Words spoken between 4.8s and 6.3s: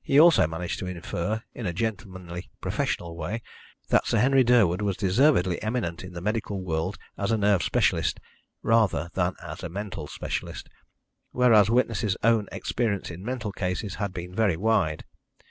was deservedly eminent in the